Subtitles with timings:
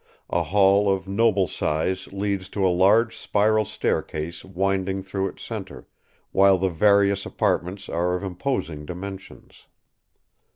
[0.31, 5.85] A hall of noble size leads to a large spiral staircase winding through its centre,
[6.31, 9.67] while the various apartments are of imposing dimensions.